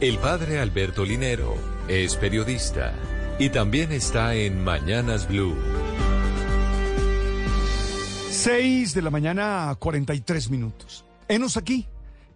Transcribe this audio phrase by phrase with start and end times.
[0.00, 1.54] El padre Alberto Linero
[1.86, 2.92] es periodista
[3.38, 5.56] y también está en Mañanas Blue.
[8.28, 11.04] 6 de la mañana, 43 minutos.
[11.28, 11.86] Enos aquí,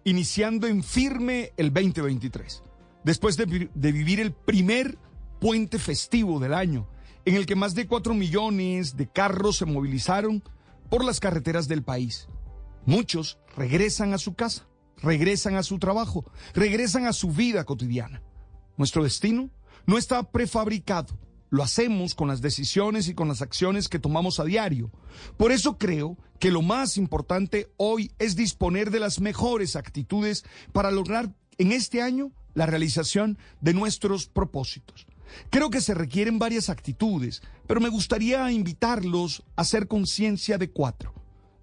[0.05, 2.63] iniciando en firme el 2023.
[3.03, 4.97] Después de, de vivir el primer
[5.41, 6.87] puente festivo del año,
[7.25, 10.41] en el que más de 4 millones de carros se movilizaron
[10.89, 12.29] por las carreteras del país.
[12.85, 14.68] Muchos regresan a su casa,
[15.01, 18.21] regresan a su trabajo, regresan a su vida cotidiana.
[18.77, 19.49] Nuestro destino
[19.85, 21.17] no está prefabricado.
[21.49, 24.91] Lo hacemos con las decisiones y con las acciones que tomamos a diario.
[25.35, 30.91] Por eso creo que lo más importante hoy es disponer de las mejores actitudes para
[30.91, 35.07] lograr en este año la realización de nuestros propósitos.
[35.49, 41.13] Creo que se requieren varias actitudes, pero me gustaría invitarlos a hacer conciencia de cuatro.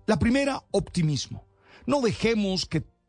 [0.07, 1.47] La primera, optimismo.
[1.87, 2.85] No dejemos que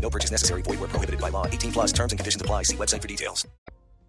[0.00, 0.62] No purchase necessary.
[0.62, 1.46] Void where prohibited by law.
[1.46, 2.62] 18 plus terms and conditions apply.
[2.62, 3.46] See website for details.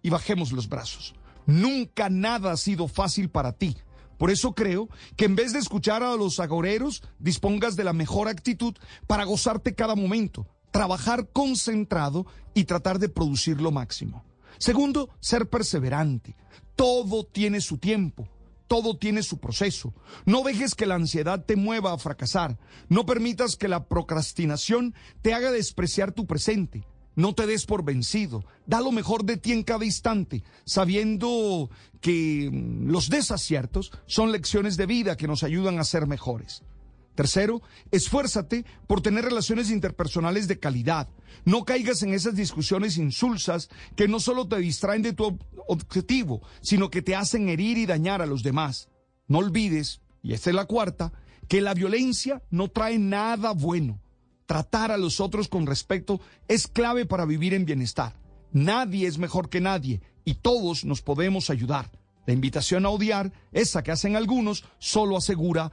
[0.02, 1.14] y bajemos los brazos.
[1.46, 3.76] Nunca nada ha sido fácil para ti.
[4.18, 8.28] Por eso creo que en vez de escuchar a los agoreros, dispongas de la mejor
[8.28, 8.74] actitud
[9.06, 14.24] para gozarte cada momento, trabajar concentrado y tratar de producir lo máximo.
[14.58, 16.36] Segundo, ser perseverante.
[16.74, 18.28] Todo tiene su tiempo.
[18.68, 19.94] Todo tiene su proceso.
[20.26, 22.58] No dejes que la ansiedad te mueva a fracasar.
[22.88, 26.86] No permitas que la procrastinación te haga despreciar tu presente.
[27.16, 28.44] No te des por vencido.
[28.66, 31.68] Da lo mejor de ti en cada instante, sabiendo
[32.00, 36.62] que mm, los desaciertos son lecciones de vida que nos ayudan a ser mejores.
[37.18, 41.08] Tercero, esfuérzate por tener relaciones interpersonales de calidad.
[41.44, 46.42] No caigas en esas discusiones insulsas que no solo te distraen de tu ob- objetivo,
[46.60, 48.88] sino que te hacen herir y dañar a los demás.
[49.26, 51.12] No olvides, y esta es la cuarta,
[51.48, 54.00] que la violencia no trae nada bueno.
[54.46, 58.14] Tratar a los otros con respeto es clave para vivir en bienestar.
[58.52, 61.90] Nadie es mejor que nadie y todos nos podemos ayudar.
[62.28, 65.72] La invitación a odiar, esa que hacen algunos, solo asegura